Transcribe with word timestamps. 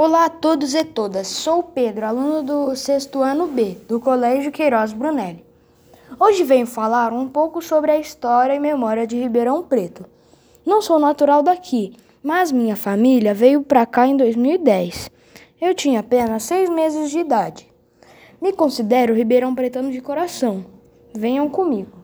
Olá 0.00 0.26
a 0.26 0.30
todos 0.30 0.74
e 0.74 0.84
todas, 0.84 1.26
sou 1.26 1.60
Pedro, 1.60 2.06
aluno 2.06 2.40
do 2.40 2.76
sexto 2.76 3.20
ano 3.20 3.48
B, 3.48 3.76
do 3.88 3.98
Colégio 3.98 4.52
Queiroz 4.52 4.92
Brunelli. 4.92 5.44
Hoje 6.20 6.44
venho 6.44 6.68
falar 6.68 7.12
um 7.12 7.26
pouco 7.26 7.60
sobre 7.60 7.90
a 7.90 7.98
história 7.98 8.54
e 8.54 8.60
memória 8.60 9.08
de 9.08 9.18
Ribeirão 9.18 9.60
Preto. 9.64 10.06
Não 10.64 10.80
sou 10.80 11.00
natural 11.00 11.42
daqui, 11.42 11.96
mas 12.22 12.52
minha 12.52 12.76
família 12.76 13.34
veio 13.34 13.60
para 13.60 13.84
cá 13.84 14.06
em 14.06 14.16
2010. 14.16 15.10
Eu 15.60 15.74
tinha 15.74 15.98
apenas 15.98 16.44
seis 16.44 16.70
meses 16.70 17.10
de 17.10 17.18
idade. 17.18 17.66
Me 18.40 18.52
considero 18.52 19.16
Ribeirão 19.16 19.52
Pretano 19.52 19.90
de 19.90 20.00
coração. 20.00 20.64
Venham 21.12 21.48
comigo. 21.48 21.98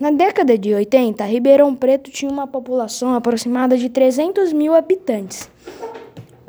Na 0.00 0.10
década 0.10 0.56
de 0.56 0.72
80, 0.72 1.22
Ribeirão 1.26 1.76
Preto 1.76 2.10
tinha 2.10 2.32
uma 2.32 2.46
população 2.46 3.14
aproximada 3.14 3.76
de 3.76 3.90
300 3.90 4.54
mil 4.54 4.74
habitantes. 4.74 5.50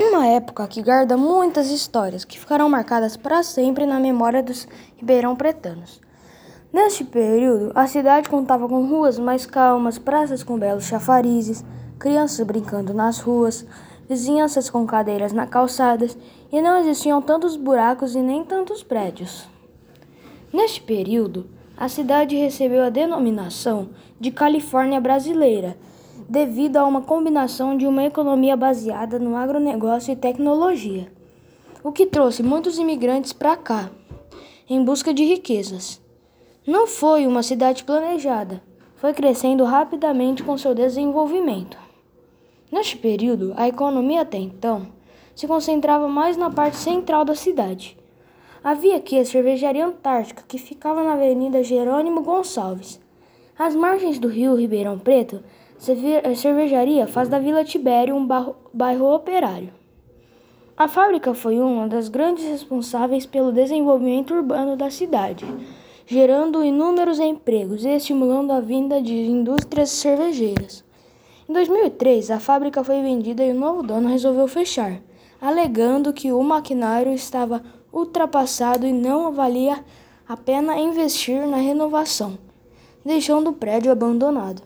Uma 0.04 0.26
época 0.26 0.68
que 0.68 0.82
guarda 0.82 1.16
muitas 1.16 1.70
histórias 1.70 2.26
que 2.26 2.40
ficarão 2.40 2.68
marcadas 2.68 3.16
para 3.16 3.44
sempre 3.44 3.86
na 3.86 4.00
memória 4.00 4.42
dos 4.42 4.68
ribeirão 4.98 5.36
pretanos. 5.36 6.02
Neste 6.74 7.04
período, 7.04 7.72
a 7.76 7.86
cidade 7.86 8.28
contava 8.28 8.68
com 8.68 8.88
ruas 8.88 9.20
mais 9.20 9.46
calmas, 9.46 10.00
praças 10.00 10.42
com 10.42 10.58
belos 10.58 10.86
chafarizes, 10.86 11.64
crianças 12.00 12.44
brincando 12.48 12.96
nas 12.96 13.20
ruas, 13.20 13.64
vizinhanças 14.10 14.72
com 14.72 14.88
cadeiras 14.88 15.34
na 15.34 15.46
calçadas 15.46 16.18
e 16.52 16.60
não 16.64 16.80
existiam 16.80 17.22
tantos 17.22 17.56
buracos 17.56 18.16
e 18.16 18.22
nem 18.22 18.44
tantos 18.44 18.82
prédios. 18.82 19.48
Neste 20.52 20.82
período, 20.82 21.48
a 21.78 21.88
cidade 21.88 22.36
recebeu 22.36 22.84
a 22.84 22.90
denominação 22.90 23.90
de 24.20 24.32
Califórnia 24.32 25.00
Brasileira, 25.00 25.78
devido 26.32 26.78
a 26.78 26.86
uma 26.86 27.02
combinação 27.02 27.78
de 27.78 27.86
uma 27.86 28.06
economia 28.06 28.56
baseada 28.56 29.20
no 29.20 29.36
agronegócio 29.36 30.14
e 30.14 30.16
tecnologia, 30.16 31.12
o 31.84 31.92
que 31.92 32.06
trouxe 32.06 32.42
muitos 32.42 32.78
imigrantes 32.78 33.34
para 33.34 33.58
cá, 33.58 33.92
em 34.70 34.82
busca 34.82 35.14
de 35.14 35.26
riquezas. 35.26 36.02
Não 36.66 36.88
foi 36.88 37.28
uma 37.28 37.44
cidade 37.44 37.84
planejada, 37.84 38.64
foi 38.96 39.14
crescendo 39.14 39.66
rapidamente 39.66 40.42
com 40.42 40.58
seu 40.58 40.74
desenvolvimento. 40.74 41.78
Neste 42.72 42.96
período, 42.96 43.54
a 43.58 43.68
economia 43.68 44.22
até 44.22 44.38
então 44.38 44.88
se 45.36 45.46
concentrava 45.46 46.08
mais 46.08 46.38
na 46.38 46.50
parte 46.50 46.78
central 46.78 47.26
da 47.26 47.36
cidade 47.36 47.98
Havia 48.64 48.98
aqui 48.98 49.18
a 49.18 49.26
cervejaria 49.26 49.84
Antártica, 49.84 50.44
que 50.48 50.60
ficava 50.60 51.04
na 51.04 51.14
Avenida 51.14 51.64
Jerônimo 51.64 52.22
Gonçalves. 52.22 53.02
Às 53.58 53.76
margens 53.76 54.20
do 54.20 54.28
rio 54.28 54.56
Ribeirão 54.56 55.00
Preto, 55.00 55.42
cervejaria 55.82 57.08
faz 57.08 57.28
da 57.28 57.40
Vila 57.40 57.64
Tibério 57.64 58.16
um 58.16 58.24
bairro, 58.24 58.56
bairro 58.72 59.16
operário. 59.16 59.74
A 60.78 60.88
fábrica 60.88 61.34
foi 61.34 61.60
uma 61.60 61.88
das 61.88 62.08
grandes 62.08 62.46
responsáveis 62.46 63.26
pelo 63.26 63.52
desenvolvimento 63.52 64.32
urbano 64.32 64.78
da 64.78 64.92
cidade, 64.92 65.44
gerando 66.06 66.64
inúmeros 66.64 67.20
empregos 67.20 67.84
e 67.84 67.90
estimulando 67.90 68.52
a 68.52 68.60
vinda 68.60 69.02
de 69.02 69.14
indústrias 69.14 69.90
cervejeiras. 69.90 70.84
Em 71.50 71.54
2003, 71.54 72.30
a 72.30 72.40
fábrica 72.40 72.84
foi 72.84 73.02
vendida 73.02 73.44
e 73.44 73.52
o 73.52 73.60
novo 73.60 73.82
dono 73.82 74.08
resolveu 74.08 74.48
fechar, 74.48 75.02
alegando 75.42 76.14
que 76.14 76.32
o 76.32 76.44
maquinário 76.44 77.12
estava 77.12 77.62
ultrapassado 77.92 78.86
e 78.86 78.94
não 78.94 79.32
valia 79.32 79.84
a 80.30 80.38
pena 80.38 80.78
investir 80.78 81.48
na 81.48 81.58
renovação, 81.58 82.38
deixando 83.04 83.50
o 83.50 83.54
prédio 83.54 83.92
abandonado. 83.92 84.62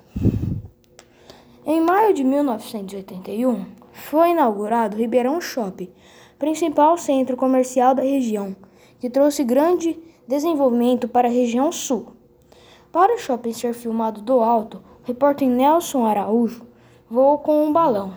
Em 1.67 1.81
maio 1.81 2.13
de 2.13 2.23
1981, 2.23 3.65
foi 3.91 4.29
inaugurado 4.29 4.97
Ribeirão 4.97 5.41
Shopping, 5.41 5.89
principal 6.37 6.95
centro 6.95 7.35
comercial 7.35 7.95
da 7.95 8.03
região, 8.03 8.55
que 8.99 9.09
trouxe 9.09 9.43
grande 9.43 9.97
desenvolvimento 10.27 11.07
para 11.07 11.27
a 11.27 11.31
região 11.31 11.71
sul. 11.71 12.13
Para 12.91 13.15
o 13.15 13.17
shopping 13.17 13.51
ser 13.51 13.73
filmado 13.73 14.21
do 14.21 14.41
alto, 14.41 14.77
o 15.03 15.07
repórter 15.07 15.49
Nelson 15.49 16.05
Araújo 16.05 16.67
voou 17.09 17.39
com 17.39 17.65
um 17.65 17.73
balão. 17.73 18.13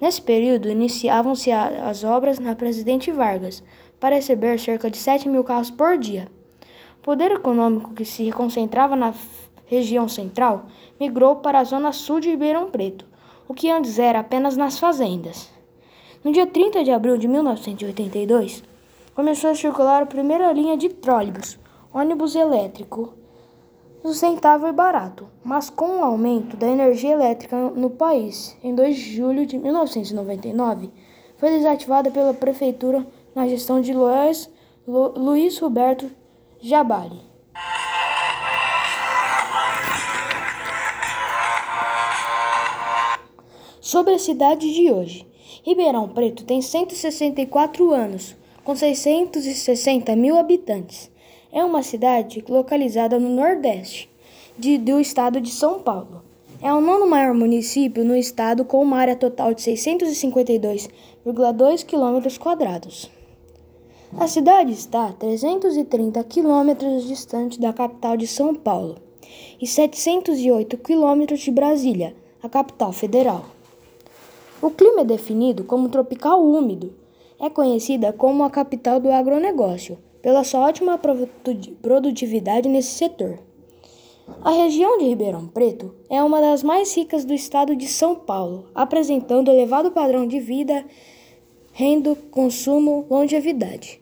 Nesse 0.00 0.22
período, 0.22 0.70
iniciavam-se 0.70 1.52
as 1.52 2.02
obras 2.02 2.38
na 2.38 2.54
Presidente 2.54 3.12
Vargas, 3.12 3.62
para 4.00 4.16
receber 4.16 4.58
cerca 4.58 4.90
de 4.90 4.96
7 4.96 5.28
mil 5.28 5.44
carros 5.44 5.70
por 5.70 5.98
dia. 5.98 6.28
O 6.98 7.02
poder 7.02 7.30
econômico 7.30 7.92
que 7.92 8.06
se 8.06 8.32
concentrava 8.32 8.96
na 8.96 9.12
região 9.76 10.08
central 10.08 10.66
migrou 11.00 11.36
para 11.36 11.60
a 11.60 11.64
zona 11.64 11.92
sul 11.92 12.20
de 12.20 12.30
Ribeirão 12.30 12.70
Preto, 12.70 13.06
o 13.48 13.54
que 13.54 13.70
antes 13.70 13.98
era 13.98 14.20
apenas 14.20 14.56
nas 14.56 14.78
fazendas. 14.78 15.50
No 16.22 16.30
dia 16.30 16.46
30 16.46 16.84
de 16.84 16.90
abril 16.90 17.16
de 17.16 17.26
1982, 17.26 18.62
começou 19.14 19.50
a 19.50 19.54
circular 19.54 20.02
a 20.02 20.06
primeira 20.06 20.52
linha 20.52 20.76
de 20.76 20.88
trólebus, 20.88 21.58
ônibus 21.92 22.34
elétrico, 22.34 23.14
sustentável 24.02 24.68
e 24.68 24.72
barato, 24.72 25.28
mas 25.42 25.70
com 25.70 26.00
o 26.00 26.04
aumento 26.04 26.56
da 26.56 26.68
energia 26.68 27.12
elétrica 27.12 27.56
no 27.56 27.90
país, 27.90 28.56
em 28.62 28.74
2 28.74 28.94
de 28.94 29.16
julho 29.16 29.46
de 29.46 29.58
1999, 29.58 30.90
foi 31.36 31.50
desativada 31.50 32.10
pela 32.10 32.34
prefeitura 32.34 33.06
na 33.34 33.48
gestão 33.48 33.80
de 33.80 33.92
Luiz, 33.92 34.50
Lu, 34.86 35.14
Luiz 35.16 35.58
Roberto 35.58 36.10
Jabali. 36.60 37.31
Sobre 43.92 44.14
a 44.14 44.18
cidade 44.18 44.72
de 44.72 44.90
hoje. 44.90 45.26
Ribeirão 45.62 46.08
Preto 46.08 46.44
tem 46.44 46.62
164 46.62 47.92
anos, 47.92 48.34
com 48.64 48.74
660 48.74 50.16
mil 50.16 50.38
habitantes. 50.38 51.10
É 51.52 51.62
uma 51.62 51.82
cidade 51.82 52.42
localizada 52.48 53.18
no 53.18 53.28
Nordeste 53.28 54.08
de, 54.58 54.78
do 54.78 54.98
estado 54.98 55.42
de 55.42 55.50
São 55.50 55.78
Paulo. 55.78 56.22
É 56.62 56.72
o 56.72 56.80
nono 56.80 57.06
maior 57.06 57.34
município 57.34 58.02
no 58.02 58.16
estado, 58.16 58.64
com 58.64 58.80
uma 58.80 58.96
área 58.96 59.14
total 59.14 59.52
de 59.52 59.60
652,2 59.60 61.84
km. 61.84 62.26
A 64.18 64.26
cidade 64.26 64.72
está 64.72 65.08
a 65.08 65.12
330 65.12 66.24
quilômetros 66.24 67.06
distante 67.06 67.60
da 67.60 67.74
capital 67.74 68.16
de 68.16 68.26
São 68.26 68.54
Paulo 68.54 68.96
e 69.60 69.66
708 69.66 70.78
quilômetros 70.78 71.40
de 71.40 71.50
Brasília, 71.50 72.16
a 72.42 72.48
capital 72.48 72.90
federal. 72.90 73.60
O 74.62 74.70
clima 74.70 75.00
é 75.00 75.04
definido 75.04 75.64
como 75.64 75.88
tropical 75.88 76.40
úmido. 76.40 76.94
É 77.40 77.50
conhecida 77.50 78.12
como 78.12 78.44
a 78.44 78.50
capital 78.50 79.00
do 79.00 79.10
agronegócio, 79.10 79.98
pela 80.22 80.44
sua 80.44 80.68
ótima 80.68 80.96
produtividade 81.82 82.68
nesse 82.68 82.92
setor. 82.92 83.40
A 84.40 84.52
região 84.52 84.98
de 84.98 85.06
Ribeirão 85.06 85.48
Preto 85.48 85.92
é 86.08 86.22
uma 86.22 86.40
das 86.40 86.62
mais 86.62 86.96
ricas 86.96 87.24
do 87.24 87.34
estado 87.34 87.74
de 87.74 87.88
São 87.88 88.14
Paulo, 88.14 88.66
apresentando 88.72 89.50
elevado 89.50 89.90
padrão 89.90 90.28
de 90.28 90.38
vida, 90.38 90.84
renda, 91.72 92.14
consumo, 92.30 93.04
longevidade. 93.10 94.00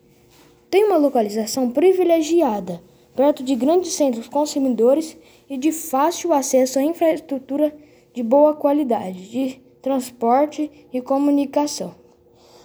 Tem 0.69 0.85
uma 0.85 0.99
localização 0.99 1.71
privilegiada, 1.71 2.83
perto 3.17 3.43
de 3.43 3.55
grandes 3.55 3.95
centros 3.95 4.29
consumidores 4.29 5.17
e 5.49 5.57
de 5.57 5.73
fácil 5.73 6.35
acesso 6.35 6.79
à 6.79 6.83
infraestrutura 6.83 7.75
de 8.13 8.23
boa 8.23 8.55
qualidade 8.55 9.31
de 9.31 9.70
transporte 9.83 10.71
e 10.93 11.01
comunicação. 11.01 11.95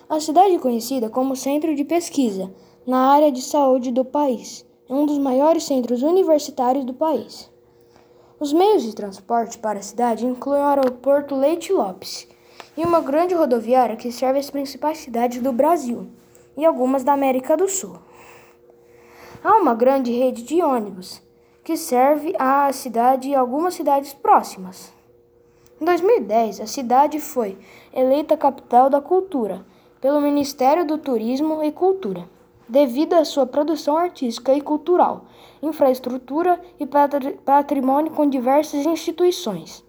A 0.10 0.20
cidade 0.20 0.56
é 0.56 0.60
conhecida 0.60 1.10
como 1.10 1.36
centro 1.36 1.74
de 1.74 1.84
pesquisa 1.84 2.54
na 2.86 3.12
área 3.12 3.32
de 3.32 3.42
saúde 3.42 3.92
do 3.92 4.04
país. 4.04 4.66
É 4.88 4.94
um 4.94 5.06
dos 5.06 5.18
maiores 5.18 5.64
centros 5.64 6.04
universitários 6.04 6.86
do 6.86 6.94
país. 6.94 7.50
Os 8.40 8.52
meios 8.52 8.84
de 8.84 8.94
transporte 8.94 9.58
para 9.58 9.80
a 9.80 9.82
cidade 9.82 10.26
incluem 10.26 10.62
o 10.62 10.66
aeroporto 10.66 11.36
Leite 11.36 11.72
Lopes 11.72 12.28
e 12.78 12.84
uma 12.84 13.00
grande 13.00 13.34
rodoviária 13.34 13.96
que 13.96 14.12
serve 14.12 14.40
as 14.40 14.50
principais 14.50 14.98
cidades 14.98 15.42
do 15.42 15.54
Brasil 15.54 16.10
e 16.58 16.66
algumas 16.66 17.04
da 17.04 17.14
América 17.14 17.56
do 17.56 17.70
Sul. 17.70 17.98
Há 19.44 19.58
uma 19.58 19.74
grande 19.74 20.12
rede 20.12 20.44
de 20.44 20.62
ônibus 20.62 21.22
que 21.64 21.78
serve 21.78 22.36
à 22.38 22.72
cidade 22.74 23.30
e 23.30 23.36
algumas 23.36 23.74
cidades 23.74 24.14
próximas. 24.14 24.95
Em 25.80 25.84
2010, 25.84 26.62
a 26.62 26.68
cidade 26.68 27.20
foi 27.20 27.58
eleita 27.94 28.38
capital 28.38 28.90
da 28.90 29.02
cultura 29.02 29.66
pelo 30.00 30.22
Ministério 30.22 30.88
do 30.88 30.98
Turismo 30.98 31.62
e 31.62 31.70
Cultura, 31.70 32.30
devido 32.68 33.14
à 33.14 33.26
sua 33.26 33.46
produção 33.46 33.98
artística 33.98 34.54
e 34.54 34.62
cultural, 34.62 35.26
infraestrutura 35.62 36.62
e 36.80 36.88
patrimônio 36.88 38.14
com 38.14 38.30
diversas 38.30 38.86
instituições, 38.86 39.84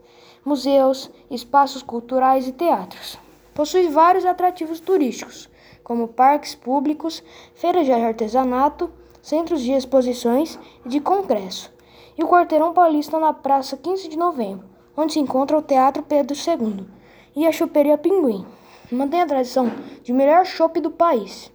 museus, 0.45 1.09
espaços 1.31 1.85
culturais 1.85 2.49
e 2.49 2.53
teatros. 2.53 3.17
Possui 3.55 3.87
vários 3.87 4.25
atrativos 4.25 4.81
turísticos, 4.81 5.49
como 5.85 6.09
parques 6.09 6.57
públicos, 6.57 7.23
feiras 7.55 7.87
de 7.87 7.93
artesanato, 7.93 8.91
centros 9.23 9.63
de 9.63 9.71
exposições 9.71 10.59
e 10.85 10.89
de 10.89 10.99
congresso, 10.99 11.73
e 12.19 12.25
o 12.25 12.29
Quarteirão 12.29 12.73
Paulista 12.73 13.21
na 13.21 13.33
Praça 13.33 13.77
15 13.77 14.09
de 14.09 14.19
Novembro, 14.19 14.76
onde 14.97 15.13
se 15.13 15.21
encontra 15.21 15.59
o 15.59 15.63
Teatro 15.63 16.03
Pedro 16.03 16.35
II 16.35 16.87
e 17.35 17.47
a 17.47 17.53
Choperia 17.53 17.99
Pinguim. 17.99 18.47
mantém 18.91 19.21
a 19.21 19.27
tradição 19.27 19.71
de 20.03 20.13
melhor 20.13 20.47
chopp 20.47 20.81
do 20.81 20.91
país. 20.91 21.53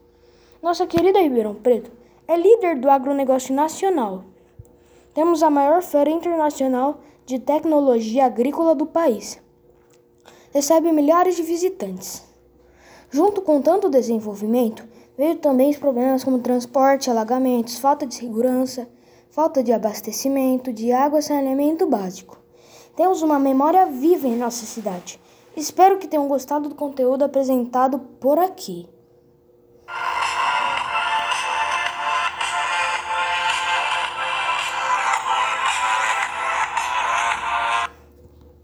Nossa 0.62 0.86
querida 0.86 1.20
Ribeirão 1.20 1.56
Preto 1.56 1.92
é 2.28 2.38
líder 2.38 2.78
do 2.78 2.90
agronegócio 2.90 3.56
nacional. 3.56 4.26
Temos 5.14 5.42
a 5.42 5.50
maior 5.50 5.82
feira 5.82 6.10
internacional 6.10 7.02
de 7.26 7.40
tecnologia 7.40 8.26
agrícola 8.26 8.76
do 8.76 8.86
país. 8.86 9.42
Recebe 10.54 10.92
milhares 10.92 11.36
de 11.36 11.44
visitantes. 11.44 12.24
Junto 13.10 13.42
com 13.42 13.62
tanto 13.62 13.90
desenvolvimento, 13.90 14.88
veio 15.18 15.36
também 15.36 15.70
os 15.70 15.78
problemas 15.78 16.24
como 16.24 16.40
transporte, 16.40 17.10
alagamentos, 17.10 17.80
falta 17.80 18.06
de 18.06 18.16
segurança, 18.16 18.88
falta 19.30 19.64
de 19.64 19.72
abastecimento 19.72 20.72
de 20.72 20.92
água 20.92 21.20
e 21.20 21.24
saneamento 21.24 21.88
básico. 21.88 22.41
Temos 22.96 23.22
uma 23.22 23.40
memória 23.40 23.86
viva 23.86 24.28
em 24.28 24.36
nossa 24.36 24.66
cidade. 24.66 25.20
Espero 25.56 25.98
que 25.98 26.08
tenham 26.08 26.28
gostado 26.28 26.70
do 26.70 26.76
conteúdo 26.76 27.24
apresentado 27.24 28.00
por 28.00 28.38
aqui. 28.38 28.88